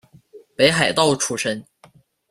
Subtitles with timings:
[0.55, 1.63] 北海道出身。